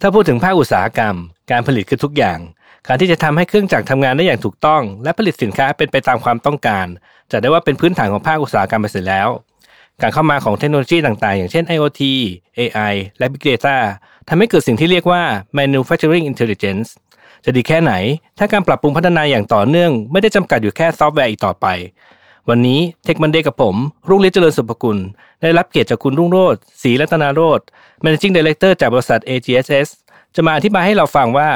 [0.00, 1.14] ถ้าพูดถึงภาคอุตสาหกรรม
[1.50, 2.38] การผลิตคือทุกอย่าง
[2.86, 6.86] การที่จะทำให้เครื่องจักรทำงานได้อย่างถูกต้อง และผลิตสินค้าเป็นไปตามความต้องการ
[7.32, 9.28] จะได้ว่าเป็นพื้นฐานของภาคอุตสาหกรรมไปเสียแล้ว
[10.02, 12.02] การเข้ามาของเทคโนโลยีต่างๆ อย่างเช่น IoT
[12.58, 13.76] AI และ Big Data
[14.28, 15.22] ทำให้เกิดสิ่งที่เรียกว่า
[15.58, 16.88] manufacturing intelligence
[17.44, 17.92] จะดีแค่ไหน
[18.38, 21.66] ถ้าการปรับปรุงพัฒนาอย่างต่อเนื่อง ไม่ได้จำกัดอยู่แค่ซอฟต์แวร์อีกต่อไป
[22.52, 23.76] วันนี้ Tech Monday กับผม
[24.08, 24.98] รุ่งฤทธิ์เจริญสุภกุล
[25.42, 27.66] ได้รับเกียรติจากคุณรุ่งโรจน์ศรีรัตนาโรจน์
[28.04, 29.88] Managing Director จากบริษัท AGSS
[30.34, 31.48] จะมาอธิบายให้เราฟังว่า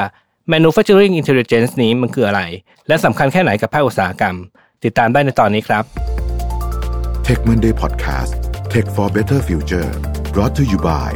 [0.52, 2.42] manufacturing intelligence นี้มันคืออะไร
[2.88, 4.36] และสำคัญแค่ไหนกับภาคอุตสาหกรรม
[4.84, 5.84] ติดตามได้ในตอนนี้ครับ
[7.26, 8.32] Tech Monday Podcast
[8.72, 9.90] Tech for Better Future
[10.34, 11.10] brought to you by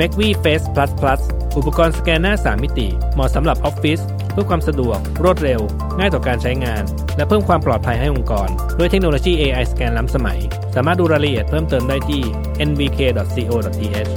[0.00, 1.20] m a c v Face Plus Plus
[1.56, 5.60] อุปกรณ์สแกนหน้า 3 มิติ เหมาะสำหรับออฟฟิศเพื่อความสะดวก รวดเร็ว
[5.98, 6.82] ง่ายต่อการใช้งาน
[7.16, 8.48] และเพิ่มความปลอดภัยให้องค์กร
[8.78, 10.38] ด้วยเทคโนโลยี AI สแกนล้ำสมัย
[10.74, 12.22] สามารถดูรายละเอียดเพิ่มเติมได้ที่
[12.68, 14.10] nvk.co.th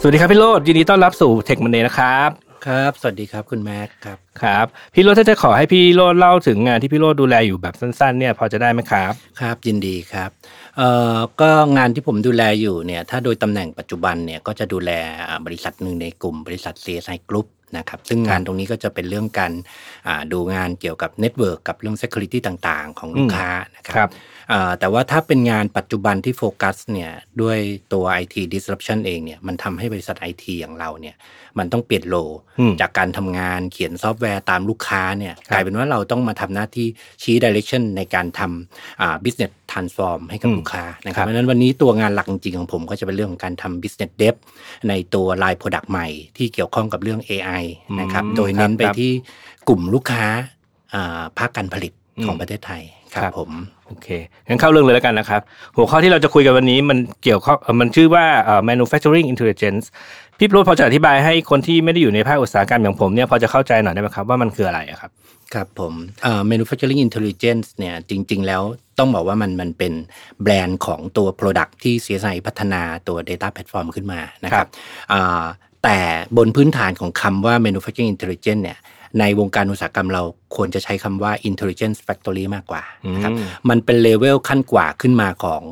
[0.00, 2.30] สวัสดีครับพี่โรดยินดีต้อนรับสู่ Tech Monday นะครับ
[2.66, 10.30] ครับ สวัสดีครับคุณแม็กครับครับ พี่โรดถ้าจะขอให้พี่โรดเล่าถึงงานที่พี่โรดดูแลอยู่แบบสั้นๆเนี่ยพอจะได้ไหมครับ ครับยินดีครับ
[10.76, 14.90] เอ่อก็งานที่ผมดูแลอยู่เนี่ยถ้าโดยตำแหน่งปัจจุบันเนี่ยก็จะดูแล
[15.28, 19.52] อ่าบริษัทหนึ่งในกลุ่มบริษัท CSI Group นะครับซึ่งงานตรงนี้ก็จะเป็นเรื่องการ
[20.06, 24.12] อ่าดูงานเกี่ยวกับ network กับเรื่อง Security ต่างๆ ของลูกค้านะคครับ
[24.45, 24.45] อ่า
[24.78, 27.10] แต่ว่าถ้าเป็นงานปัจจุบันที่โฟกัสเนี่ย
[27.42, 27.58] ด้วย
[27.92, 31.16] ตัว IT disruption เองเนี่ยมันทำให้บริษัท IT อย่างเราเนี่ย
[31.58, 32.16] มันต้องเปลี่ยน role
[32.60, 36.86] อืมจากการทำงานเขียนซอฟต์แวร์ตามลูกค้าเนี่ยกลายเป็นว่าเราต้องมาทำหน้าที่
[37.22, 44.34] ชี้ direction ในการทำอ่า business transform ให้กับอืมลูกค้านะคครับบเพราะฉะนั้นวันนี้ตัวงานหลักจริงๆของผมก็จะเป็นเรื่องของการทำ business dev
[44.88, 47.62] ในตัว line product ใหม่ที่เกี่ยวข้องกับเรื่อง AI
[48.00, 49.12] นะครับอืมโดยเน้นไปครับที่
[49.68, 50.24] กลุ่มลูกค้า
[50.94, 51.92] อ่าภาคการผลิต
[52.26, 52.82] ของอืมประเทศไทย
[53.14, 53.50] คครัรับบผม
[53.88, 54.08] โอเค
[54.48, 55.40] งั้นเข้าเรื่องเลยแล้วกันนะครับ
[55.76, 59.84] หัวข้อที่เราจะคุยกันวันนี้มันเกี่ยวข้องเอ่อมันชื่อว่าเอ่อ manufacturing intelligence
[60.38, 65.10] พี่โรดพอจะอธิบายให้คนที่ไม่ได้อยู่ในภาคอุตสาหกรรมอย่างผมเนี่ยพอจะเข้าใจหน่อยได้ไหมครับว่ามันคืออะไรอะครับ
[65.54, 65.94] ครับผม
[66.26, 68.62] อ่า manufacturing intelligence เนี่ยจริง ๆ แล้ว
[68.98, 69.92] ต้องบอกว่ามันมันเป็น
[70.42, 74.70] แบรนด์ของตัว product ที่ CSI พัฒนาตัว data platform ขึ้นมานะครับครับ
[75.12, 75.44] อ่า
[75.84, 75.98] แต่
[76.36, 78.78] บนพื้นฐานของคำว่า manufacturing intelligence เนี่ย
[79.20, 80.22] ในวงการอุตสาหกรรมเรา
[80.56, 82.82] ควรจะใช้คำว่า intelligence factory มากกว่า
[83.14, 85.62] นะครับอืมมันเป็นเลเวลขั้นกว่าขึ้นมาของ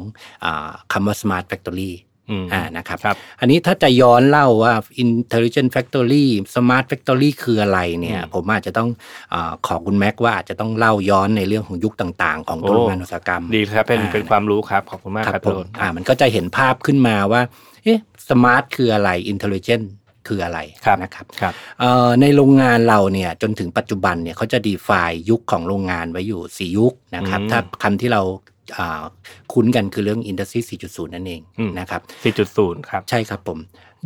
[0.45, 1.93] อาคำว่า smart factory
[2.31, 4.73] อืมอ่านะครับครับอันนี้ถ้าจะย้อนเล่าว่า
[5.05, 6.25] intelligent factory
[6.55, 8.89] smart factory คืออะไรเนี่ยอืมผมอาจจะต้อง
[9.35, 17.43] อาขอคุณแม็กว่าอาจจะต้องเล่าย้อนในเรื่องของยุคต่างๆ ของตัวโรงงานอุตสาหกรรม ดีครับ เป็นอ่าเป็นความรู้ครับ ขอบคุณมากคครับผมอ่ามันก็จะเห็นภาพขึ้นมาว่า
[17.85, 19.85] เอ๊ะ smart คืออะไร intelligent
[20.29, 28.23] คืออะไรครับนะครับครับเอ่อในโรงงานเราเนี่ยจนถึงปัจจุบันเนี่ยเขาจะ define ยุคของโรงงานไว้อยู่ 4 ยุคนะครับอืมถ้าคำที่เรา
[28.77, 29.03] อ่า
[29.53, 32.01] คุ้นกันคือเรื่อง industry 4.0 นั่นเองอืมนะครับ
[32.45, 33.59] 4.0 ครับ ใช่ครับผม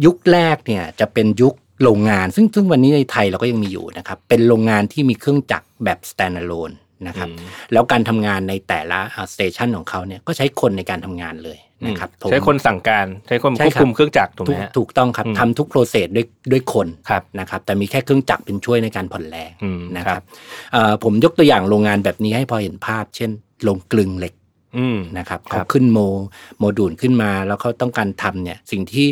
[0.04, 6.74] ยุคแรกเนี่ยจะเป็นยุคโรงงาน ซึ่งซึ่งวันนี้ในไทยเราก็ยังมีอยู่นะครับ เป็นโรงงานที่มีเครื่องจักรแบบ standalone
[7.06, 8.98] นะครับอืมแล้วการทำงานในแต่ละ
[9.32, 20.24] station ของเขาเนี่ยก็ใช้คนในการทำงานเลยนะครับผมใช้คนสั่งการใช้คนใช่ควบครับคุมเครื่องจักรถูกไหถูมกฮะถูกต้องครับอืมทำทุก process ด้วยด้วยคนครับนะครับแต่มีแค่เครื่องจักรเป็นช่วยในการผ่อนแรงอืมนะครับครับ
[20.72, 23.30] เอ่อผมยกตัวอย่างโรงงานแบบนี้ให้พอเห็นภาพ เช่น
[23.62, 24.37] โรงกลึงเหล็กอืม
[25.18, 25.98] นะครับครับเขาขึ้นโม
[26.58, 29.06] โมดูลขึ้นมาแล้วเขาต้องการทำเนี่ยสิ่งที่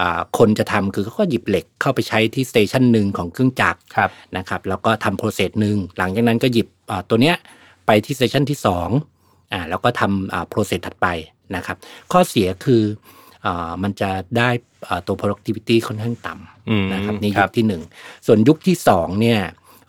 [0.00, 7.36] อ่าคนจะทำคือเขาก็หยิบเหล็กเข้าไปใช้ที่ station หนึ่งของเครื่องจักรครับนะครับแล้วก็ทำ process หนึ่งหลังจากนั้นก็หยิบอ่าตัวเนี้ย
[7.86, 11.06] ไปที่ station ที่2อ่าแล้วก็ทำอ่า process ถัดไป
[11.56, 11.76] นะครับ
[12.12, 12.82] ข้อเสียคือ
[13.46, 14.48] อ่ามันจะได้
[14.88, 16.34] อ่าตัว productivity ค่อนข้างต่ำ
[16.68, 17.82] อืมนะครับครับนี่ยุคที่หนึ่ง
[18.26, 19.40] ส่วนยุคที่สองเนี่ย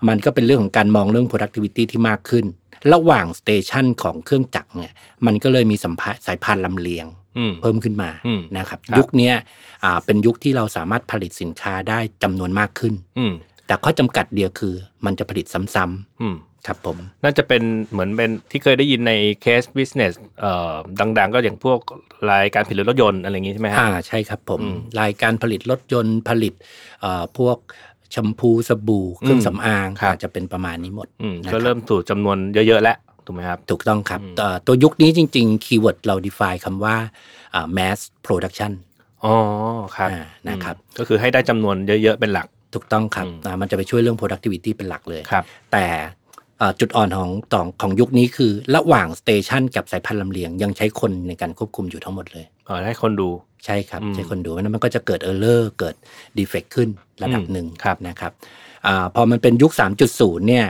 [0.07, 2.45] มันก็เป็นเรื่องของการมองเรื่อง productivity ที่มากขึ้น
[2.93, 4.93] ระหว่าง station ของเครื่องจักรเนี่ย
[5.25, 7.05] มันก็เลยมีสัมพันธ์สายพานลำเลียง
[7.37, 9.33] อืมเพิ่มขึ้นมาอืมนะครับครับ ยุคเนี้ย
[9.83, 13.33] อ่าเป็นยุคที่เราสามารถผลิตสินค้าได้จำนวนมากขึ้นอืม
[13.67, 14.73] แต่ข้อจำกัดเดียวคือ
[15.05, 21.79] มันจะผลิตซ้ำอืมๆครับผม น่าจะเป็นเหมือนเป็นที่เคยได้ยินในเคส business เอ่อดังๆ ก็อย่างพวก
[22.31, 26.53] รายการผลิตรถยนต์อะไรอย่างงี้ใช่ไหมฮะอ่าใช่ครับผมอืมรายการผลิตรถยนต์ผลิต
[27.01, 27.57] เอ่อพวก
[28.13, 36.95] แชมพูสบู่เครื่องอืมสำอางครับอาจจะเป็นประมาณนี้หมดอืมนะครับก็เริ่มสู่จำนวนเยอะ ๆ แล้วถูกไหมครับ ถูกต้องครับอืมเอ่อตัวยุคนี้จริง ๆ keyword เรา define คำว่า
[37.55, 38.71] อ่า mass production
[39.23, 39.33] อ๋อ
[39.95, 45.85] ครับอ่านะครับอืมก็คือให้ได้จำนวนเยอะๆ เป็นหลัก ถูกต้องครับอืมอ่ามันจะไปช่วยเรื่อง productivity เป็นหลักเลยครับ แต่
[46.59, 53.29] เอ่อจุดอ่อนของของของยุคนี้คือ ระหว่าง station กับสายพันธุ์ลำเลียงยังใช้คนในการควบคุมอยู่ทั้งหมดเลยเออให้คนดู
[53.65, 55.95] ใช่ครับอืมใช้คนดูเพราะฉะนั้นมันก็จะเกิด error เกิด
[56.37, 56.89] defect ขึ้น
[57.23, 58.31] ระดับอืมหนึ่งครับนะครับ
[58.85, 59.71] อาพอมันเป็นยุค
[60.09, 60.65] 3.0 เนี่ย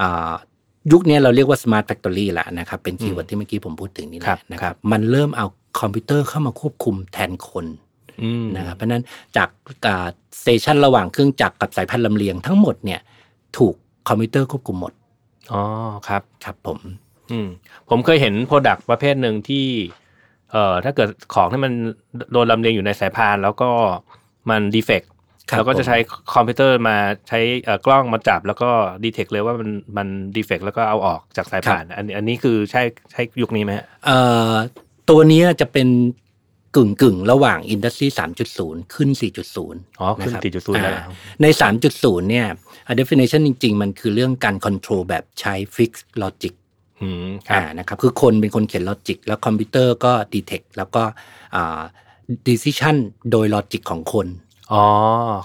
[0.00, 0.32] อ่า
[0.92, 5.46] ยุคเนี้ยเราเรียกว่า smart factory ละนะครับ เป็น keyword ที่เมื่อกี้ผมพูดถึงนี่แหครับนะครับครับมันเริ่มเอา
[5.80, 7.66] คอมพิวเตอร์เข้ามาควบคุมแทนคน
[8.22, 9.02] อืมนะครับเพราะฉะนั้น
[9.36, 9.48] จาก
[10.40, 13.00] station ระหว่างเครื่องจักรกับสายพันธุ์ลำเลียงทั้งหมดเนี่ย
[13.58, 13.74] ถูก
[14.08, 14.92] คอมพิวเตอร์ควบคุมหมด
[15.52, 15.62] อ๋อ
[16.08, 16.78] ครับ ครับผม
[17.30, 17.48] อืม
[17.88, 19.66] ผมเคยเห็น product ประเภทหนึ่งที่
[20.52, 21.72] เอ่อถ้าเกิดของที่มัน
[22.32, 23.70] โดนลำเลียงอยู่ในสายพาน แล้วก็
[24.50, 25.02] มัน defect
[25.50, 25.96] ครับเราก็จะผมใช้
[26.34, 26.96] คอมพิวเตอร์มา
[27.28, 28.70] ใช้เอ่อกล้องมาจับ แล้วก็
[29.04, 34.18] detect เลยว่ามันมัน defect แล้วก็เอาออกจากสายพาน อันอันนี้คือใช่ใช่ยุคนี้ไหมฮะเอ่
[34.50, 34.52] อ
[35.10, 35.88] ตัวเนี้ยจะเป็น
[36.76, 38.08] กึ่งกึ่งๆระหว่าง Industry
[38.52, 39.10] 3.0 ขึ้น
[39.54, 41.04] 4.0 อ๋อ ขึ้นนะครับ4.0 แล้วอ่า
[41.42, 41.46] ใน
[41.88, 42.46] 3.0 เนี่ย
[42.86, 46.54] อ่า definition จริง ๆ มันคือเรื่องการ control แบบใช้ fixed logic
[47.02, 51.02] อืมครัอ่าบนะครับคือคนเป็นคนเขียน logic แล้วคอมพิวเตอร์ก็ detect แล้วก็
[51.54, 51.80] อ่า
[52.48, 52.96] decision
[53.30, 54.26] โดย logic ของคน
[54.72, 54.84] อ๋อ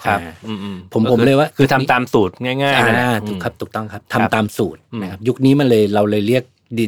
[0.06, 6.44] ครับอ่าอืมอืมผมก็ผมคือเลยว่า คือทำตามสูตรง่ายๆนั่นแหละอ่าอืมถูกครับถูกต้องครับครับทำตามสูตรอืมนะครับยุคนี้มันเลยเราเลยเรียก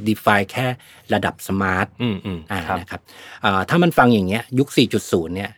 [0.10, 0.68] define แค่
[1.14, 3.02] ระดับ smart อืมอืมอ่าครับนะครับ
[3.46, 4.68] อ่าถ้ามันฟังอย่างเงี้ยยุค
[5.02, 5.52] 4.0 เนี่ย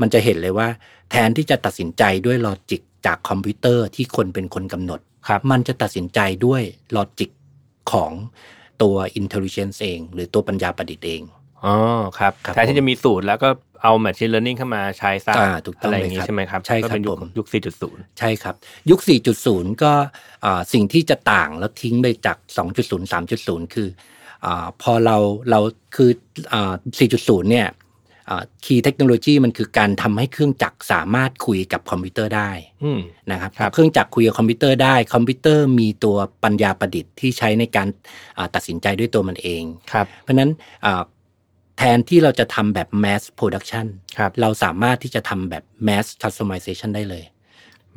[0.00, 0.68] มันจะเห็นเลยว่า
[1.10, 6.62] แทนที่จะตัดสินใจด้วย logic จากคอมพิวเตอร์ที่คนเป็นคนกำหนดครับมันจะตัดสินใจด้วย
[6.96, 7.30] logic
[7.92, 8.10] ของ
[8.82, 11.22] ตัว intelligence เอง หรือตัวปัญญาประดิษฐ์เอง
[11.64, 11.74] อ๋อ
[12.18, 13.48] ครับครับแทนที่จะมีสูตรแล้วก็
[13.82, 17.46] เอา machine learning เข้ามาใช้ซะอ่าถูกต้องอะไรอย่างนี้เลยครับใช่ไหมครับใช่ครับก็เป็นยุคผมยุค
[17.82, 18.54] 4.0 ใช่ครับ
[18.90, 19.00] ยุค
[19.40, 19.92] 4.0 ก็
[20.44, 22.38] อ่าสิ่งที่จะต่างแล้วทิ้งไปจาก
[22.74, 23.88] 2.0 3.0 คือ
[24.44, 25.16] อาพอเรา
[25.50, 25.60] เรา
[25.96, 26.10] คือ
[26.52, 26.72] อ่า
[27.08, 27.68] 4.0 เนี่ย
[28.64, 32.50] key เทคโนโลยีมันคือการทำให้เครื่องจักรสามารถคุยกับคอมพิวเตอร์ได้
[32.84, 33.00] อืม
[33.30, 37.88] นะครับครับเครื่องจักรคุยกับคอมพิวเตอร์ได้คอมพิวเตอร์มีตัวปัญญาประดิษฐ์ที่ใช้ในการ
[38.38, 39.62] อ่าตัดสินใจด้วยตัวมันเอง
[39.92, 40.50] ครับเพราะฉะนั้น
[40.84, 41.02] อ่า
[41.78, 43.86] แทนที่เราจะทำแบบ mass production
[44.18, 47.24] ครับเราสามารถที่จะทำแบบ mass customization ได้เลย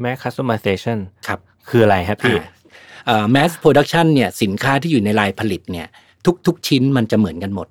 [0.02, 0.98] แม้ customization
[1.28, 1.40] ครับ
[1.70, 2.38] คืออะไรครับพี่
[3.10, 5.88] อ่า mass production เนี่ยสินค้าที่อยู่ในลายผลิตเนี่ย
[6.26, 7.68] ทุกทุกชิ้นมันจะเหมือนกันหมด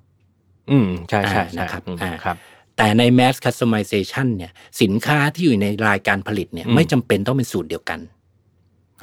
[0.71, 2.37] อืมใช่ใช่อ่าใช่นะครับอืมอ่าครับ
[2.77, 4.53] แต่ใน mass customization เนี่ย
[4.83, 8.01] สินค้าที่อยู่ในรายการผลิตเนี่ยอืมไม่จำเป็นต้องเป็นสูตรเดียวกัน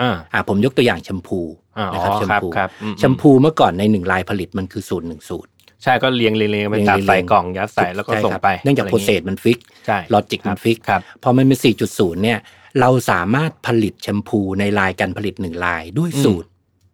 [0.02, 1.40] อ่าอ่าผมยกตัวอย่างแชมพู
[1.78, 5.50] อ่านะครับอ๋อแชมครับพูครับอืมแชมพูเมื่อก่อนในหนึ่งลายผลิตมันคือสูตรหนึ่งสูตร
[5.84, 12.40] ใช่ก็เรียงเรียงเรียงไปเรียงจับเรียงใส่กล่องยัดใส่แล้วก็ช่ส่งครับไป เนื่องจากะโปไรรเซสมันฟิกใช่ลอจิกมันฟิกครับพอมันเป็น 4.0 เนี่ย
[12.80, 16.48] เราสามารถผลิตแชมพูในลายการผลิตหนึ่งลายด้วยสูตร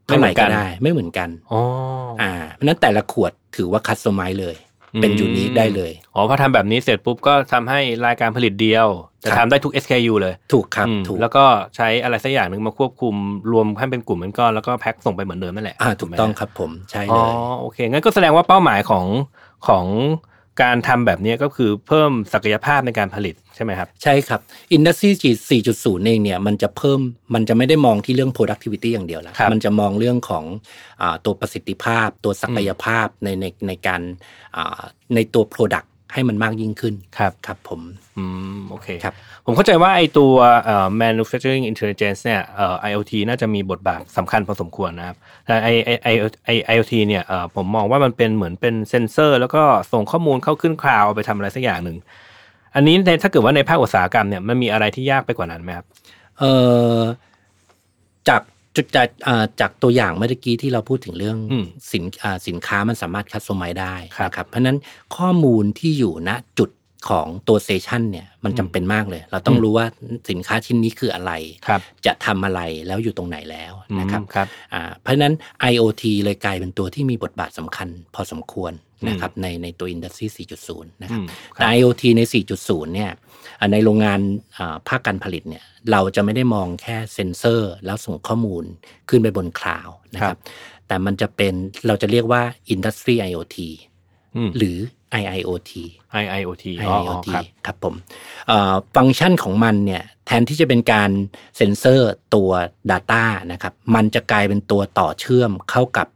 [0.06, 1.62] ไม่เหมือนกันท่าไหร่ได้ไม่เหมือนกันอ๋อ
[2.22, 4.56] อ่าเพราะฉะนั้นแต่ละขวด ถือว่าคัสตอมไมเลย
[5.02, 8.88] เป็นอืมยูนิคได้เลย อ๋อพอทำแบบนี้เสร็จปุ๊บก็ทำให้รายการผลิตเดียว
[9.24, 11.44] จะครับทำได้ทุก SKU เลย ถูกครับอืมถูกแล้วก็
[11.76, 13.16] ใช้อะไรสักอย่างหนึ่งมาควบคุม
[13.52, 17.32] รวมให้เป็นกลุ่มเป็นก้อนแล้วก็แพ็คส่งไปเหมือนเดิมนั่นแหละอ่าถูกต้องไหมครับผมใช่อ๋เลอย
[17.62, 19.06] โอเคงั้นก็แสดงว่าเป้าหมายของ
[19.68, 19.86] ของ
[20.62, 24.42] การทำแบบนี้ก็คือเพิ่มศักยภาพในการผลิตใช่ไหมครับ ใช่ครับ
[24.76, 25.12] Industry
[25.60, 27.00] 4.0 เองเนี่ยมันจะเพิ่ม
[27.34, 30.46] มันจะไม่ได้มองที่เรื่อง productivity อย่างเดียวแล้วครับมันจะมองเรื่องของ
[31.02, 34.02] อาตัวประสิทธิภาพ ตัวศักยภาพในในในการ
[34.56, 34.82] อ่า
[35.16, 37.82] ในตัว Product ให้มันมากยิ่งขึ้นครับครับผม
[38.18, 38.24] อื
[38.58, 39.14] มโอเคครับ
[39.46, 40.34] ผมเข้าใจว่าไอตัว
[40.64, 51.98] เอ่อ manufacturing intelligence เนี่ยเอ่อ IoT น่าจะมีบทบาทสำคัญพอสมควรนะครับแต่ I I I I IoT เนี่ยเอ่อผมมองว่ามันเป็นเหมือนเป็นเซนเซอร์ แล้วก็ส่งข้อมูลเข้าขึ้น cloud ไปทำอะไรสักอย่างหนึ่ง
[52.76, 55.86] อันนี้ในถ้าเกิดว่าในภาคอุตสาหกรรมเนี่ยมันมีอะไรที่ยากไปกว่านั้นไหมครับ
[56.40, 56.52] เอ่
[56.98, 57.00] อ
[58.30, 58.42] จาก
[58.76, 64.78] จุดจากอ่าจากตัวอย่างเมื่อกี้ที่เราพูดถึงเรื่องอืมสินอ่าสินค้ามันสามารถ customize ได้ครับนะครับเพราะฉะนั้น
[65.16, 66.70] ข้อมูลที่อยู่ณจุด
[67.10, 69.86] ของตัวเซชันเนี่ยมันจำเป็นมากเลย เราต้องอืมรู้ว่า
[70.30, 71.32] สินค้าชิ้นนี้คืออะไร
[71.68, 75.34] ครับจะทำอะไรแล้วอยู่ตรงไหนแล้วนะครับอืมครับอ่าเพราะฉะนั้น
[75.72, 78.74] IoT เลยกลายเป็นตัวที่มีบทบาทสำคัญ พอสมควร
[79.08, 80.28] นะครับในในตัว Industry
[80.66, 82.22] 4.0 นะครับอืมคแต่รับ IoT ใน
[82.60, 83.12] 4.0 เนี่ย
[83.60, 84.20] อ่าในโรงงาน
[84.58, 88.64] อ่าภาคการผลิตเนี่ยเราจะไม่ได้มองแค่เซ็นเซอร์ แล้วส่งข้อมูล
[89.10, 90.38] ขึ้นไปบนคลาวด์นะครับ
[90.88, 91.54] แต่มันจะเป็น
[91.88, 92.42] เราจะเรียกว่า
[92.74, 93.58] Industry IoT
[94.36, 94.78] อืมหรือ
[95.22, 95.72] IIoT
[96.24, 97.96] IIoT อ๋ออ๋อ IIoT ครับครับผม
[98.48, 101.12] เอ่อฟังก์ชันของมันเนี่ยแทนที่จะเป็นการ
[101.58, 102.50] เซ็นเซอร์ตัว
[102.92, 106.08] Data นะครับมันจะกลายเป็นตัวต่อเชื่อมเข้ากับ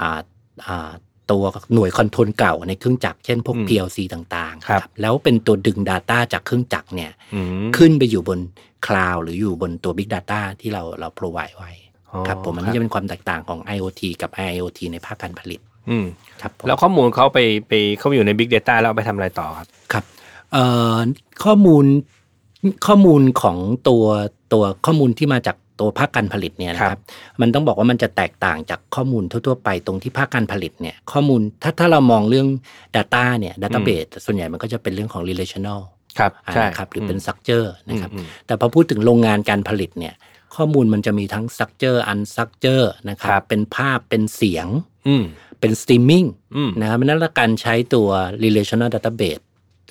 [0.00, 0.20] อ่า
[0.66, 0.90] อ่า
[1.32, 7.46] ตัวหน่วย control เก่าในเครื่องจักรเช่นพวกอืม PLC ต่างๆครับแล้วเป็นตัวดึง Data จากเครื่องจักรเนี่ยอืม
[7.76, 8.38] ขึ้นไปอยู่บน
[8.86, 11.72] คลาวด์หรืออยู่บนตัว Big Data ที่เราเรา provide ไว้
[12.10, 15.60] อ๋อครับผมอันนี้จะเป็นความแตกต่างของ IoT กับ IIoT ในภาคการผลิต
[15.90, 16.06] อืม
[16.40, 20.04] ครับผมแล้วข้อมูลเขาไปไปเข้าไปอยู่ใน Big Data แล้วเอาไปทำอะไรต่อครับครับ
[20.52, 20.96] เอ่อ
[21.44, 21.84] ข้อมูล
[22.86, 23.56] ข้อมูลของ
[23.88, 24.04] ตัว
[24.52, 27.02] ตัวข้อมูลที่มาจาก ตัวภาคการผลิตเนี่ยนะคครัรับบ
[27.40, 32.48] มันต้องบอกว่ามันจะแตกต่างจากข้อมูลทั่วๆไปตรงที่ภาคการผลิตเนี่ยข้อมูลถ้าถ้าเรามองเรื่อง
[32.96, 35.80] Data เนี่ย Database ส่วนใหญ่มันก็จะเป็นเรื่องของ relational
[36.18, 40.14] ครับอ่าใช่นะครับหรือเป็น structure นะครับอืมแต่พอพูดถึงโรงงานการผลิตเนี่ย
[40.56, 44.66] ข้อมูลมันจะมีทั้ง structure unstructure นะคครัรับบเป็นภาพเป็นเสียง
[45.08, 45.24] อืม
[45.60, 46.26] เป็น streaming
[46.56, 48.08] อืมนะครับเพราะฉะนั้นการใช้ตัว
[48.44, 49.42] relational database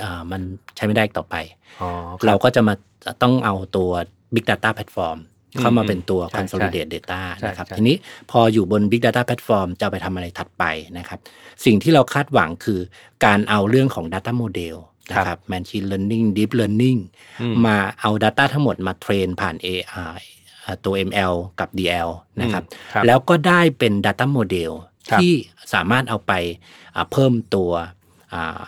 [0.04, 0.42] อ่ามัน
[0.76, 1.36] ใช้ไม่ได้อีกต่อไป
[1.82, 2.74] อ๋อคเราบก็จะมา
[3.22, 3.90] ต้องเอาตัว
[4.34, 5.18] Big Data Platform
[5.60, 7.96] เข้ามาอืมเป็นตัวใช่ consolidate data ใช่นะครับใช่ทีนี้
[8.32, 10.64] พออยู่บน Big Data Platform จะเอาไปทำอะไรถัดไป
[10.98, 11.20] นะครับ
[11.66, 12.80] สิ่งที่เราคาดหวังคือ
[13.26, 14.76] การเอาเรื่องของ Data Model
[15.12, 17.00] นะครับ Machine Learning Deep Learning
[17.42, 20.20] อืมมาเอา Data ทั้งหมดมาเทรนผ่าน AI
[20.66, 22.10] อ่าตัว ML กับ DL
[22.42, 24.72] นะครับอืมครับแล้วก็ได้เป็น Data Model
[25.12, 25.34] ครับที่
[25.74, 26.34] สามารถเอาไป
[26.96, 27.72] อ่าเพิ่มตัว
[28.34, 28.62] อ่า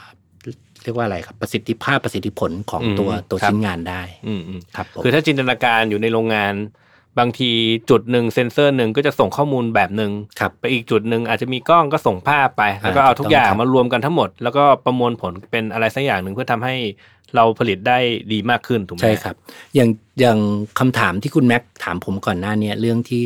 [0.84, 6.54] เรียกว่าอะไรครับประสิทธิภาพประสิทธิผลของตัวตัวชิ้นงานได้อืมอืมครับผมคือถ้าจินตนาการอยู่ในโรงงาน
[7.20, 7.52] บางที
[7.90, 16.76] จุดหนึ่งเซนเซอร์หนึ่งก็จะส่งข้อมูลแบบหนึ่งครับไปอีกจุดหนึ่งอาจจะมีกล้องก็ส่งภาพไป แล้วก็อ่าเอาทุกอย่างถูกต้องครับมารวมกันทั้งหมด แล้วก็ประมวลผลเป็นอะไรสักอย่างหนึ่งเพื่อทำให้
[17.36, 17.98] เราผลิตได้
[18.32, 19.36] ดีมากขึ้นถูกไหมใช่ครับ
[19.76, 20.40] อย่างอย่าง
[20.80, 23.24] คำถามที่คุณแม็กถามผมก่อนหน้าเนี้เรื่องที่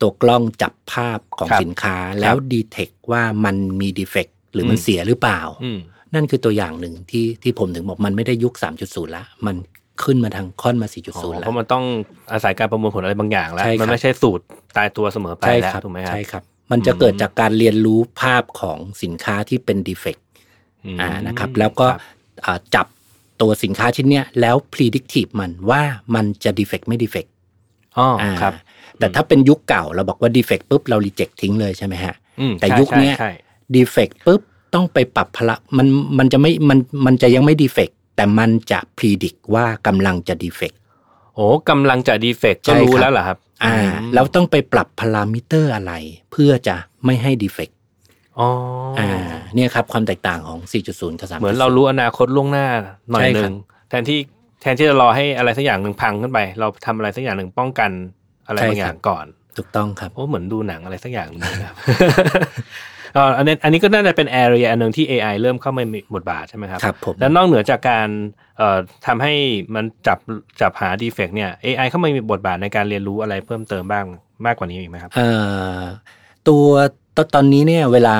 [0.00, 5.78] ตัวกล้องจับภาพของครับสินค้าแล้วดีเทคว่ามันมีดีเฟกหรือมันอืมเสียหรือเปล่าอืม
[6.14, 9.56] นั่นคือตัวอย่างหนึ่งที่ที่ผมถึงบอกมันไม่ได้ยุค 3.0 ละมัน
[10.04, 11.84] ขึ้นมาทางค่อนมาอ๋อ4.0 แล้เพวราะมันต้อง
[12.32, 14.44] อาศัยการประมวลผลอะไรบางอย่างแล้วใช่ครับมันไม่ใช่สูตร
[14.76, 20.16] ตายตัวเสมอไปใช่แล้วครับถูกไหมครับใช่ครับ มันจะเกิดจากการเรียนรู้ภาพของสินค้าที่เป็นดีเฟก
[20.84, 22.00] อืมอ่านะครับ แล้วก็ครับ
[22.44, 22.86] อ่าจับ
[23.40, 25.82] ตัวสินค้าชิ้นเนี้ยแล้ว predictive มันว่า
[26.14, 27.26] มันจะ defect ไม่ defect
[27.98, 28.52] อ๋ออ่าครับ
[28.98, 33.30] แต่ถ้าเป็นยุคเก่าเราบอกว่า defect ปุ๊บเรา reject ทิ้งเลยใช่ไหมฮะอืมแต่ใช่ยุคเนี้ยใช่
[33.74, 34.40] defect ปุ๊บ
[34.74, 35.86] ต้องไปปรับละมัน
[36.18, 40.72] มันจะไม่มันมันจะยังไม่ defect แต่มันจะ predict ว่ากำลังจะ defect
[41.34, 45.92] โอ้กำลังจะ defect ก็ใช่รู้ครับแล้วเหรอครับ อ่าอืมแล้วต้องไปปรับพารามิเตอร์อะไร
[46.32, 47.70] เพื่อจะไม่ให้ดีเฟก
[48.38, 48.48] อ๋อ
[48.98, 49.08] ออ่า
[49.54, 50.58] เนี่ยครับความแตกต่างของ
[50.90, 52.66] 4.0 กับ3.0เหมือนเรารู้อนาคตล่วงหน้า
[53.10, 53.54] หน่อยใช่หครันึ่บง
[53.88, 54.18] แทนที่
[54.60, 57.90] แทนที่จะรอให้อะไรสักอย่างหนึ่งพังขึ้นไป เราทำอะไรสักอย่างหนึ่งป้องกัน
[58.46, 61.76] อะไรบางอย่างก่อน ถูกต้องครับโอ้เหมือนดูหนังอะไรสักอย่างหนึงนะครับ
[62.99, 68.08] เอ่ออันนี้อันนี้ก็น่าจะเป็น area อันหนึ่งที่ AI เริ่มเข้ามามีบทบาทใช่ไหมครับครับผมแล้วนอกเหนือจากการ
[68.58, 69.34] เอ่อทำให้
[69.74, 70.18] มันจับ
[70.60, 74.06] จับหา defect เนี่ย AI เข้ามามีบทบาทในการเรียนรู้อะไรเพิ่มเติมบ้าง
[74.46, 75.28] มากกว่านี้อีกไหมครับเอ่
[75.78, 75.80] อ
[76.48, 76.64] ตัว
[77.16, 78.16] ตตอนนี้เนี่ยเวลา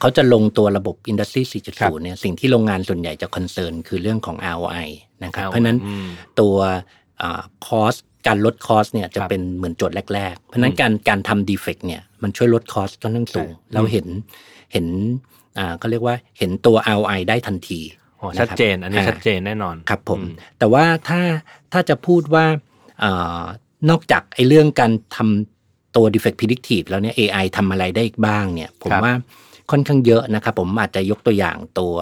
[0.00, 1.42] เขาจะลงตัวระบบ Industry
[1.80, 4.88] ครับ4.0 เนี่ยสิ่งที่โรงงานส่วนใหญ่จะ concern คือเรื่องของ ROI
[5.24, 6.08] นะครับเอาเพราะฉะนั้นอืม
[6.40, 6.56] ตัว
[7.66, 7.94] cost
[8.26, 14.06] การลด cost เนี่ยจะครับเป็นเหมือนโจทย์แรก ๆ เพราะฉะนั้นการการทำ defect เนี่ยมันช่วยลด cost ค่อนข้างสูงใช่เราเห็น
[14.72, 14.86] เห็น
[15.58, 17.80] อ่าก็เรียกว่าเห็นตัว ROI ได้ทันที
[18.20, 20.24] อ๋อนะครับชัดเจน อันนี้อ่าชัดเจนแน่นอนครับผมอื
[20.58, 21.20] แต่ว่าถ้า
[21.72, 22.46] ถ้าจะพูดว่า
[23.00, 23.04] เอ
[23.40, 23.42] อ
[23.90, 29.14] นอกจากไอ้เรื่องการทำตัว defect predictive แล้วเนี่ย AI ทำอะไรได้อีกบ้างเนี่ยผมครับว่า
[29.70, 31.94] ค่อนข้างเยอะนะครับ ผมอาจจะยกตัวอย่างตัว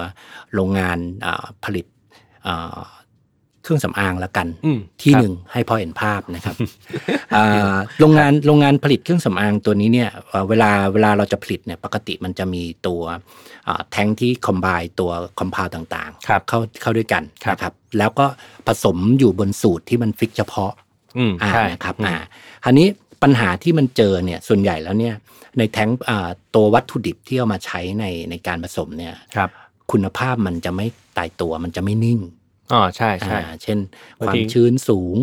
[0.55, 1.87] โรงงานอ่าผลิต
[2.47, 2.79] อ่า
[3.69, 6.57] เครื่องสำอางละกันอืมที่ครับหนึ่งให้พอเห็นภาพนะครับ
[7.37, 13.03] อ่าโรงงานโรงงานผลิตเครื่องสำอางตัวนี้เนี่ยเอ่อเวลาเวลาเราจะผลิตเนี่ยปกติมันจะมีตัว
[13.69, 14.67] อ่าแท้งที่ combine
[15.01, 18.27] ตัว component ต่างครับเข้าเข้าด้วยกันครับนะครับแล้วก็
[18.67, 20.73] ผสมอยู่บนสูตรที่มัน fix เฉพาะ
[21.19, 22.17] อืมอ่าใช่นะครับอืมอ่า
[22.65, 22.89] คราวนี้
[23.23, 25.15] ปัญหาที่มันเจอเนี่ยส่วนใหญ่แล้วเนี่ย
[25.59, 29.51] ในแท้งอ่าตัววัตถุดิบที่เอามาใช้ในในการผสมเนี่ยครับ
[29.93, 32.21] คุณภาพมันจะไม่ตายตัวมันจะไม่นิ่ง
[32.73, 33.79] อ๋อใช่ใช่อ่าเช่น
[34.21, 35.17] บางทีความชื้นสูง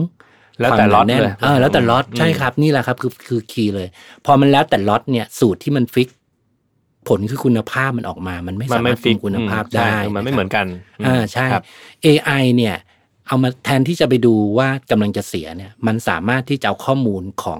[0.60, 3.88] แล้วแต่ล็อตความหนาเลแน่นเลยเออแล้วแต่ล็อตอืมใช่ครับนี่แหละครับคือคือ key เลย
[4.26, 6.10] พอมันแล้วแต่ล็อตเนี่ยสูตรที่มันฟิก
[7.08, 10.66] ผลคือคุณภาพมันออกมา มันไม่มันสาไม่มารถฟิคุกมคุณภาพอืใช่ได้มันไม่ะครับเหมือนกัน
[11.06, 11.64] อ่าใช่ครับ
[12.06, 12.76] AI เนี่ย
[13.28, 17.60] เอามาแทนที่จะไปดูว่ากำลังจะเสียเนี่ย มันสามารถที่จะเอาข้อมูลของ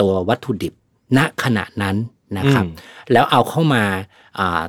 [0.00, 0.74] ตัววัตถุดิบ
[1.16, 1.96] ณขณะนั้น
[2.38, 3.84] นะครับอืมแล้วเอาเข้ามา
[4.38, 4.62] อ่า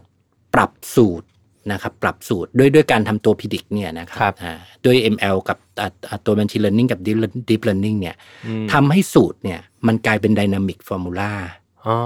[0.54, 1.28] ปรับสูตร
[1.72, 4.54] นะครับปรับสูตรด้วยด้วยการทำตัวพิดิกเนี่ยนะคครัรับบอ่า
[4.86, 8.16] ด้วย ML กับอ่าอ่าตัว Machine Learning กับ Deep Learn- Deep Learning เนี่ย
[8.48, 11.32] อืมทำให้สูตรเนี่ยมันกลายเป็น Dynamic Formula
[11.88, 11.98] อ๋อ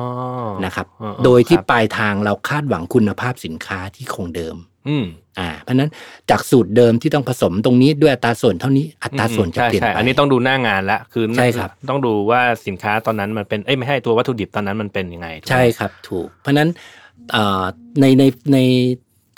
[0.65, 4.55] นะครับอ๋ออ๋อโดยที่ครับปลายทางเราคาดหวังคุณภาพสินค้าที่คงเดิม
[4.89, 5.05] อืม
[5.39, 5.89] อ่า เพราะฉะนั้น
[6.29, 16.69] จากสูตรเดิมที่ต้องผสมตรงนี้ด้วยอัตราส่วนเท่านี้อัตราส่วนจะใช่เปลี่ยนใช่ไปอันนี้ต้องดูหน้างานละคือใช่ครับต้องดูว่าสินค้าตอนนั้นมันเป็นเอ้ยไม่ใช่ตัววัตถุดิบตอนนั้นมันเป็นยังไงถูกไหมใช่ครับ ถูก เพราะฉะนั้น
[17.31, 17.63] เอ่อ
[18.01, 18.57] ในในใน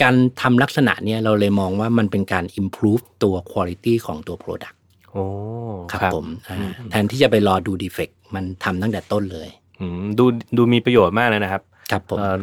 [0.01, 4.75] การทำลักษณะเนี้ยเราเลยมองว่ามันเป็นการ improve ตัว quality ของตัว product
[5.11, 5.23] โอ้
[5.91, 6.57] ครับผมอ่า
[6.89, 9.49] แทนที่จะไปรอดู defect มันทำตั้งแต่ต้นเลย
[9.79, 10.25] อืมดู
[10.57, 11.61] ดูมีประโยชน์มากเลยนะครับ
[11.91, 12.39] ครับผมเอ่อ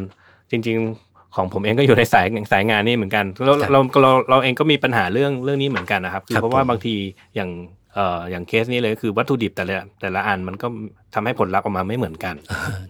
[0.51, 6.95] จริง ๆของผมเองก็อยู่ในสายสายงานนี่เหมือนกันเราครับเราเราเราเองก็มีปัญหาเรื่องเรื่องนี้เหมือนกันนะครับคือครับเพราะว่าผมบางที
[7.35, 7.49] อย่าง
[7.95, 10.67] เอ่ออย่างเคสนี้เลยคือวัตถุดิบแต่ละแต่ละอันมันก็
[11.13, 12.35] ทำให้ผลลัพธ์ออกมาไม่เหมือนกัน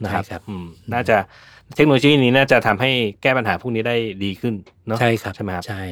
[0.04, 1.18] นะครับใช่ครับอืมน่าจะ
[1.76, 4.54] เทคโนโลยีนี้น่าจะทำให้แก้ปัญหาพวกนี้ได้ดีขึ้น
[4.88, 5.84] เนาะใช่ครับใช่ไหมครับใช่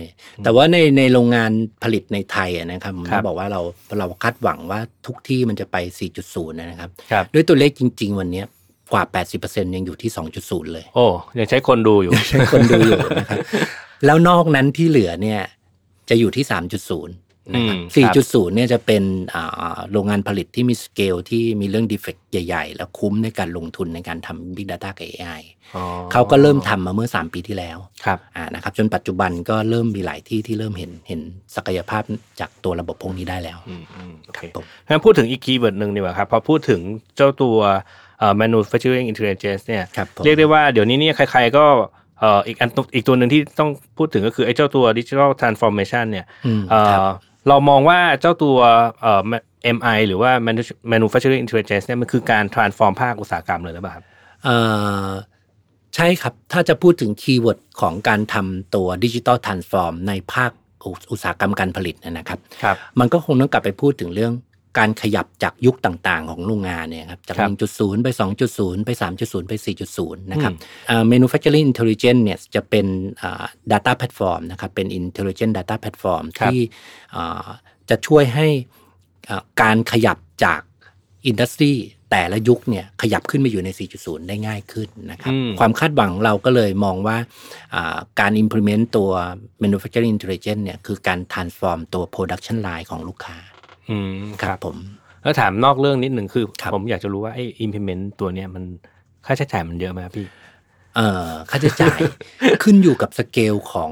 [0.44, 1.52] แต่ว่าในในโรงงาน
[1.84, 3.62] ผลิตในไทยอะนะครับผมครับบอกว่าเรา
[4.00, 5.78] เราคาดหวังว่าทุกที่มันจะไป
[6.20, 8.46] 4.0 นะครับครับด้วยตัวเลขจริง ๆ วันเนี้ย
[8.94, 9.04] กว่า
[9.40, 10.12] 80%ยังอยู่ที่
[10.42, 11.06] 2.0 เลย โอ้
[11.40, 13.40] ยังใช้คนดูอยู่ใช้คนดูอยู่นะครับ
[14.06, 15.42] แล้วนอกนั้นที่เหลือเนี่ย
[16.10, 16.46] จะอยู่ที่
[16.90, 25.42] 3.0 นะครับอืมครับ4.0เนี่ยจะเป็นอ่าโรงงานผลิตที่มีสเกลที่มีเรื่องดีเฟกต์ใหญ่ ๆ แล้วคุ้มในการลงทุนในการทำ Big Data กับ AI
[25.76, 31.22] อ๋อเขาก็เริ่มทำมาเมื่อ 3 ปีที่แล้วครับอ่านะครับจนปัจจุบันก็เริ่มมีหลายที่ที่เริ่มเห็นเห็น
[31.56, 32.04] ศักยภาพ
[32.40, 36.82] จากตัวระบบพวกนี้ได้แล้วอืมอืมโอเคครับผมงั้นพูดถึงอีก keyword หนึ่งดีกว่าครับพอพูดถึง
[37.16, 37.58] เจ้าตัว
[38.20, 41.66] เอ่อ manufacturing intelligence เนี่ยครับผมเรียกได้ว่าเดี๋ยวนี้เนี่ยใคร ๆก็
[42.20, 47.02] เอ่ออีกอันอีกตัวหนึ่งที่ต้องพูดถึงก็คือไอ้เจ้าตัว digital transformation เนี่ยอืมเอ่อครับ
[47.48, 48.58] เรามองว่าเจ้าตัว
[49.02, 49.22] เอ่อ
[49.78, 54.06] MI หรือว่า manu- manufacturing intelligence เนี่ยมันคือการ transform ภาคอุตสาหกรรมเลยหรือเปล่าครับ
[54.44, 54.58] เอ่
[55.06, 55.10] อ
[55.96, 60.52] ใช่ครับ ถ้าจะพูดถึง keyword ของการทำตัว digital transform ในภาค
[60.84, 64.34] อุอุตสาหกรรมการผลิตเนี่ยนะครับครับมันก็คงต้องกลับไปพูดถึงเรื่อง
[64.78, 67.52] การขยับจากยุคต่างๆ ของโรงงานเนี่ยครับจากครับ
[68.00, 68.10] 1.0 ไป
[68.48, 69.54] 2.0 ไป 3.0 ไป
[69.96, 70.54] 4.0 นะครับ
[70.90, 72.86] อ่า manufacturing intelligence เนี่ยจะเป็น
[73.22, 76.62] อ่า data platform นะครับเป็น intelligent data platform ครับที่
[77.16, 77.48] อ่า
[77.90, 78.48] จะช่วยให้
[79.30, 80.62] อ่าการขยับจาก
[81.26, 81.74] อินดัสทรี
[82.12, 87.18] แต่ละยุคเนี่ยขยับขึ้นมาอยู่ใน 4.0 ได้ง่ายขึ้นนะครับอืมความคาดหวังเราก็เลยมองว่า
[87.76, 89.10] อ่าการ implement ตัว
[89.64, 93.38] manufacturing intelligence เนี่ยคือการ transform ตัว production line ของลูกค้า
[93.90, 94.78] อืมครับผม
[95.24, 98.64] แล้วถามนอกเรื่องนิดหนึ่งคือครับผมอยากจะรู้ว่าไอ้ implement ตัวเนี้ยมัน
[99.26, 100.28] ค่าใช้จ่ายมันเยอะไหมครับพี่
[100.96, 102.00] เอ่อค่าใช้จ่าย
[102.64, 103.92] ขึ้นอยู่กับสเกลของ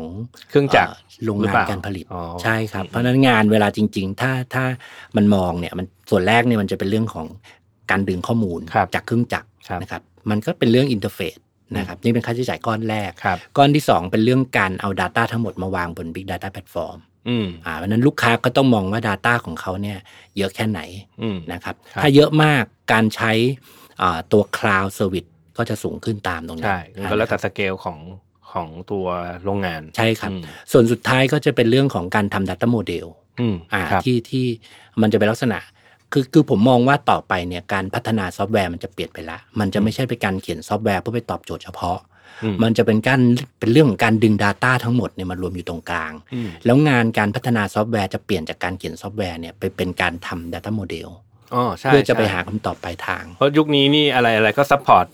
[0.49, 0.91] เครื่องจักร
[1.23, 4.63] โรงหรืองาเปนล่าการผลิตอ๋อใช่ครับ เพราะฉะนั้นงานเวลาจริง ๆ ถ้าถ้า
[5.17, 7.27] มันมองเนี่ยมันส่วนแรกเนี่ยมันจะเป็นเรื่องของ
[7.91, 11.37] การดึงข้อมูลครับจากเครื่องจักรครับนะครับ มันก็เป็นเรื่อง interface
[11.77, 16.97] นะครับนี่เป็นค่าใช้จ่ายก้อนแรกครับก้อนที่ 2 เป็นเรื่องการเอา Data ทั้งหมดมาวางบน Big Data Platform
[17.27, 19.97] อืมอ่าเพราะฉะนั้นลูกค้าก็ต้องมองว่า Data ของเขาเนี่ย
[20.37, 20.81] เยอะแค่ไหน
[21.21, 23.31] อืมนะครับครับ ถ้าเยอะมากการใช้
[24.01, 27.99] อ่าตัว Cloud Service ก็จะสูงขึ้นตามตรงนั้นใช่ก็แล้วแต่สเกลของ
[28.51, 29.05] ของตัว
[29.43, 33.05] โรงงานใช่ครับอืมส่วนสุดท้ายก็จะเป็นเรื่องของการทำ Data Model
[33.39, 34.45] อืมอ่าครับที่ที่
[35.01, 35.59] มันจะเป็นลักษณะ
[36.13, 42.18] คือคือผมมองว่าต่อไปเนี่ยการพัฒนาซอฟต์แวร์มันจะเปลี่ยนไปละ มันจะไม่ใช่เป็นการเขียนซอฟต์แวร์เพื่อไปตอบโจทย์เฉพาะอื
[42.53, 43.21] มมันจะเป็นการ
[43.59, 51.07] เป็นเรื่องของการดึง Data ทั้งหมดเนี่ยมารวมอยู่ตรงกลางอืมแล้วงานการพัฒนาซอฟต์แวร์จะเปลี่ยนจากการเขียนซอฟต์แวร์เนี่ยไปเป็นการทำ Data Model
[51.53, 55.05] อ๋อใช่เพื่อจะไปใช่หาคำตอบปลายทาง เพราะยุคนี้นี่อะไรอะไรก็ support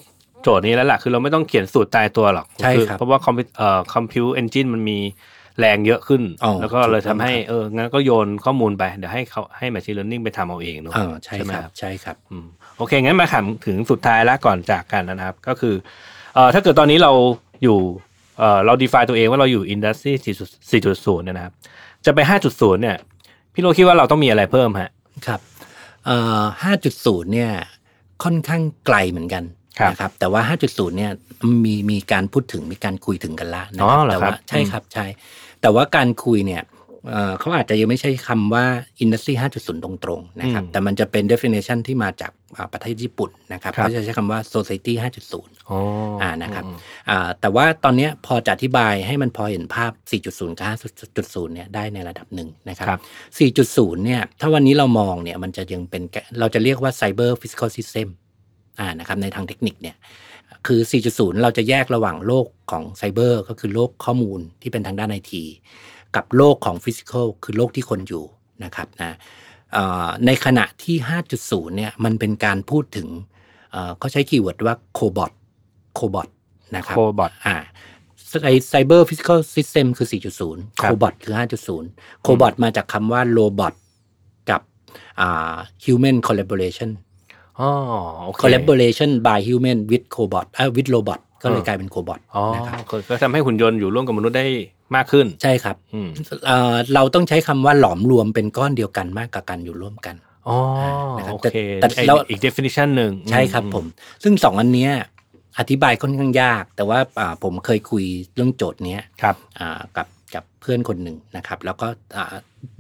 [0.44, 5.00] โจทย์นี้แล้วล่ะ คือเราไม่ต้องเขียนสูตรตายตัวหรอกใช่ครับเพราะว่า compute เอ่อ compute engine มันมี
[5.60, 12.48] แรงเยอะขึ้นอ๋อแล้วก็เลยถูกต้ทำองให้ครับเอองั้นก็โยนข้อมูลไป เดี๋ยวให้เขาให้ Machine Learning ไปทำเอาเองเนอะเออใช่ไหมครับใช่ครับอืม
[12.78, 15.76] โอเค งั้นมาถามถึงสุดท้ายแล้วก่อนจากกันนะครับ ก็คือ
[16.36, 17.12] เอ่อถ้าเกิดตอนนี้เรา
[17.64, 17.78] อยู่
[18.40, 20.14] เอ่อเรา define ตัวเองว่าเราอยู่ Industry
[20.72, 21.54] 4.0เนี่ยนะครับ
[22.06, 22.20] จะไป
[22.52, 22.98] 5.0 เนี่ย
[23.54, 24.90] พี่โลคิดว่าเราต้องมีอะไรเพิ่มฮะ
[25.28, 25.40] ครับ
[26.06, 26.44] เอ่อ
[26.84, 27.52] 5.0 เนี่ย
[28.24, 29.44] ค่อนข้างไกลเหมือนกัน
[29.80, 31.12] ครับนะครับแต่ว่า 5.0 เนี่ย
[31.66, 35.06] มีมีการพูดถึงมีการคุยถึงกันละนะอ๋คอรับเหรอแต่ครับว่าใช่ครับใช่
[35.62, 36.62] แต่ว่าการคุยเนี่ย
[37.10, 38.66] เอ่อเขาอาจจะยังไม่ใช่คำว่า
[39.04, 44.94] Industry 5.0 ตรงๆนะครับอืมแต่มันจะเป็น definition ที่มาจากอ่าประเทศญี่ปุ่นนะครับครับเขาจะใช้คำว่า Society
[45.32, 45.80] 5.0อ๋อ
[46.22, 46.64] อ่านะครับ
[47.10, 49.92] อ่าแต่ว่าตอนเนี้ยพอจะอธิบายให้มันพอเห็นภาพ
[50.26, 50.66] 4.0 กับ
[51.14, 53.02] 5.0 เนี่ยได้ในระดับหนึ่งนะครับครับ
[53.58, 58.08] 4.0 เนี่ย ถ้าวันนี้เรามองเนี่ยมันจะยังเป็นแกเราจะเรียกว่า Cyber Physical System
[58.80, 59.96] อ่านะครับในทางเทคนิคเนี่ย
[60.68, 60.80] คือ
[61.12, 65.44] 4.0 เราจะแยกระหว่างโลกของไซเบอร์ก็คือโลกข้อมูลที่เป็นทางด้านไอที
[66.16, 68.24] กับโลกของ physical คือโลกที่คนอยู่
[68.64, 69.16] นะครับนะ
[69.74, 70.96] เอ่อในขณะที่
[71.38, 73.08] 5.0 เนี่ยมันเป็นการพูดถึง
[73.72, 75.32] เอ่อเขาใช้ keyword ว่า cobot
[75.96, 76.30] cobot
[76.76, 77.56] นะครับ Cobot อ่า
[78.70, 80.08] cyber physical system คือ
[80.44, 81.34] 4.0ครับ cobot คือ
[81.78, 83.74] 5.0 cobot มาจากคำว่า robot
[84.50, 84.62] กับ
[85.20, 86.90] อ่า human collaboration
[87.60, 87.70] อ๋อ
[88.24, 94.48] โอเค collaboration by human with cobot เอ่อ with robot ก็เลยอ่ากลายเป็น cobot อ๋อนะครับก็ก็ทำให้หุ่นยนต์อยู่ร่วมกับมนุษย์ได้
[94.96, 96.10] มากขึ้น ใช่ครับอืม
[96.46, 100.16] เอ่อเราต้องใช้คำว่าหลอมรวมเป็นก้อนเดียวกันมากกว่ากันอยู่ร่วมกัน
[100.48, 100.58] อ๋อ
[101.18, 103.86] นะครับโอแต่เคแต่ไอ้แล้วอีก definition หนึ่งใช่ครับอืผม
[104.24, 104.92] ซึ่งสองอันเนี้ย
[105.60, 108.04] อธิบายค่อนข้างยาก แต่ว่าอ่าผมเคยคุย
[108.36, 112.26] เรื่องโจทย์เนี้ยครับอ่ากับกับเพื่อนคนหนึ่งนะครับ แล้วก็อ่า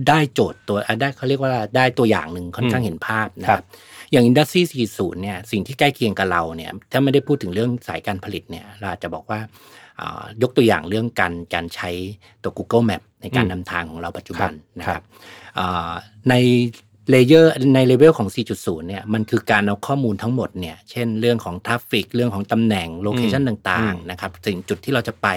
[0.09, 3.67] ได้โจทย์ตัวอ่าได้เขาเรียกว่าได้ตัวอย่างหนึ่งค่อนข้างเห็นภาพนะคครับ
[4.11, 9.84] อย่าง Industry 40เนี่ยสิ่งที่ใกล้เคียงกับเราเนี่ยถ้าไม่ได้พูดถึงเรื่องสายการผลิตเนี่ยเราอาจจะบอกว่าอ่า
[10.41, 11.89] ยกตัวอย่างเรื่องการการใช้
[12.43, 15.05] ตัว Google Map ในการอืมนำทางของเราปัจจุบันนะครับครับ
[15.59, 15.91] อ่า
[16.29, 16.35] ใน
[17.09, 25.27] layer ใน level ของ 4.0 เนี่ย มันคือการเอาข้อมูลทั้งหมดเนี่ย เช่นเรื่องของ traffic เรื่องของตำแหน่ง location ต่างๆอืมนะครับสิ่งจุดที่เราจะไป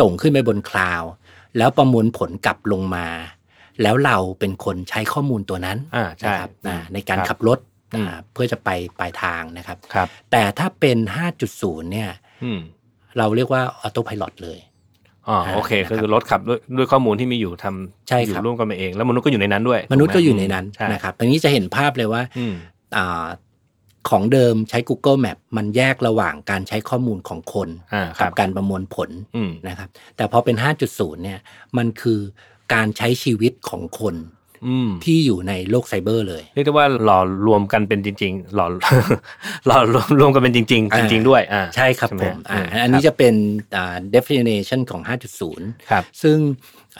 [0.00, 1.10] ส่งขึ้นไปบนคลาวด์
[1.58, 3.06] แล้วประมวลผลกลับลงมา
[3.82, 7.58] แล้วเราเป็นคนใช้ข้อมูลตัวนั้นอ่าใช่นะครับอ่าในการครับขับรถ
[7.94, 10.98] อืมอ่าเพื่อจะไปปลายทางนะครับครับแต่ถ้าเป็น
[11.44, 12.10] 5.0 เนี่ย
[12.44, 12.60] อืม
[13.18, 14.58] เราเรียกว่าออโต้พ l o t เลย
[15.28, 22.54] อ๋อโอเคก็คือรถขับด้วยด้วยข้อมูลที่มีอยู่ทำอครับยู่ร่วมกันใช่ครับมาเอง แล้วมนุษย์ก็อยู่ในนั้นด้วย มนุษย์ก็อยู่ในนั้นถูกไหมใช่นะครับตรงนี้จะเห็นภาพเลยว่าอืม
[22.96, 23.26] อ่า
[24.10, 30.56] ของเดิมใช้ Google Map มันแยกระหว่างการใช้ข้อมูลของคนอ่าคกัรับบการประมวลผลอืมนะครับ แต่พอเป็น
[30.90, 31.38] 5.0 เนี่ย
[31.76, 32.20] มันคือ
[32.74, 34.41] การใช้ชีวิตของคนอืม
[35.04, 38.66] ที่อยู่ในโลกไซเบอร์เลยเรียกได้ว่าหล่อรวมกันเป็นจริง ๆ หล่อ
[39.66, 43.34] หล่อรวมรวมกันเป็นจริง ๆ จริง ๆ ด้วยอ่าใช่ครับไหผมอ่ามอันนี้จะเป็น
[43.76, 45.02] อ่า definition ของ
[45.46, 46.38] 5.0 ครับ ซึ่ง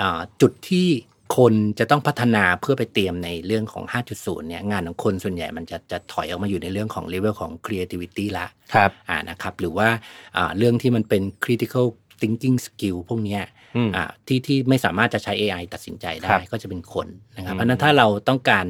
[0.01, 0.89] อ่าจุดที่
[1.37, 3.85] คนจะต้องพัฒนาเพื่อไปเตรียมในเรื่องของ
[4.17, 9.89] 5.0 เนี่ยงานของคนส่วนใหญ่มันจะจะถอยออกมาอยู่ในเรื่องของ level ของ creativity ละครับอ่านะครับหรือว่า
[10.37, 11.87] อ่าเรื่องที่มันเป็น critical
[12.21, 13.43] thinking skill พวกเนี้ย
[13.77, 17.07] อืมอ่าที่ที่ไม่สามารถจะใช้ AI ตัดสินใจได้ครับก็จะเป็นคน
[17.37, 18.67] นะครับอืมเพราะฉะนั้นถ้าเราต้องการ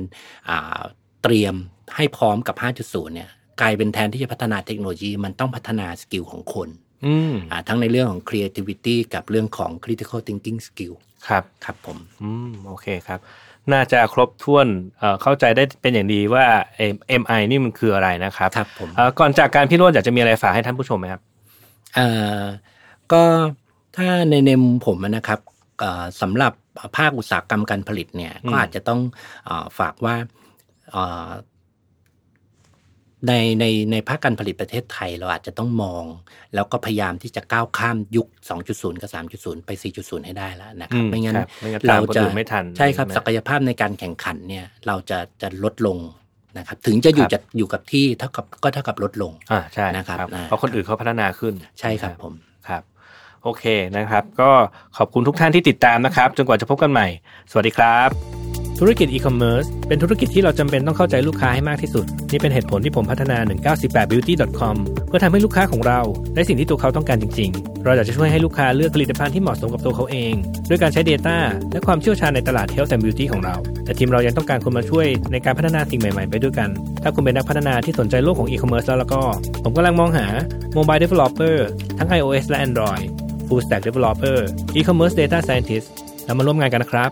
[0.49, 0.81] อ่า
[1.23, 1.55] เตรียม
[1.97, 6.69] ให้พร้อมกับ 5.0 เนี่ยกลายเป็นแทนที่จะพัฒนาเทคโนโลยีมันต้องพัฒนา skill ของคน
[7.07, 10.95] อืมอ่าทั้งในเรื่องของ creativity กับเรื่องของ critical thinking skill
[11.29, 13.21] ครับครับผมอืมโอเคครับ
[13.73, 14.67] น่าจะครบถ้วน
[14.99, 16.45] เอ่อเข้าใจได้เป็นอย่างดีว่า
[16.77, 21.21] เอ็มไอนี่มันคืออะไรนะครับครับผมเอ่อก่อนจากการพี่โรจน์อยากจะมีอะไรฝากให้ท่านผู้ชมไหมครับ
[21.95, 22.07] เอ่
[22.41, 22.43] อ
[23.13, 23.23] ก็
[23.97, 25.41] ถ้าในในมุมผมนะครับ
[25.79, 26.53] เอ่อสำหรับ
[26.97, 29.01] ภาคอุตสาหกรรมการผลิตเนี่ยอืมก็อาจจะต้อง
[29.45, 30.15] เออฝากว่า
[30.93, 31.29] เอ่อ
[33.29, 36.05] ในในในภาคการผลิตประเทศไทยเราอาจจะต้องมอง
[36.55, 38.29] แล้วก็พยายามที่จะก้าวข้ามยุค
[38.65, 45.99] 2.0 กับ 3.0 ไป 4.0 ให้ได้แล้วนะครับอืมไม่งั้นครับไม่งั้นเราตามคนจะอื่นไม่ทันใช่ครับใช่ไหมศักยภาพในการแข่งขันเนี่ยเราจะจะลดลง
[46.59, 52.35] นะครับถึงจะอยู่ครับจะอยู่กับที่เท่ากับก็เท่ากับลดลงอ่าใช่นะครับอ่าเพราะคนอื่นเขาพัฒนาขึ้นใช่ครับผม
[52.69, 52.83] ครับ
[53.45, 53.65] โอเค
[53.97, 54.51] นะครับ ก็
[54.97, 57.07] ขอบคุณทุกท่านที่ติดตามนะครับ จนกว่าจะพบกันใหม่
[57.51, 58.11] สวัสดีครับ
[58.81, 63.39] ธุรกิจอีคอมเมิร์ซเป็นธุรกิจที่เราจำเป็นต้องเข้าใจลูกค้าให้มากที่สุด นี่เป็นเหตุผลที่ผมพัฒนา
[63.75, 64.77] 198 beauty com
[65.09, 66.01] เพื่อทำให้ลูกค้าของเรา
[66.35, 70.33] ได้สิ่งที่ตัวเขาต้องการจริง ๆ เราอยากจะช่วยให้ลูกค้าเลือกผลิตภัณฑ์ที่เหมาะสมกับตัวเขาเอง
[70.69, 71.37] ด้วยการใช้ Data
[71.73, 76.69] และความเชี่ยวชาญในตลาด Health and Beauty ของเรา แต่ทีมเรายังต้องการคนมาช่วยในการพัฒนาสิ่งใหม่ๆ ไปด้วยกัน
[77.03, 79.21] ถ้าคุณเป็นนักพัฒนาที่สนใจโลกของอีคอมเมิร์ซแล้วแล้วก็
[79.65, 80.27] ผมกำลังมองหา
[80.77, 81.57] Mobile Developer
[81.99, 83.07] ทั้ง iOS และ Android
[83.53, 84.39] Full Stack Developer
[84.79, 85.89] E-commerce Data Scientist
[86.25, 87.11] แล้วมาร่วมงานกันนะครับ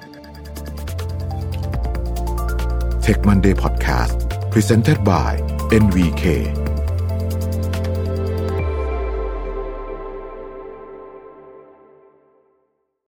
[3.05, 4.17] Tech Monday Podcast
[4.53, 5.33] Presented by
[5.83, 6.25] NVK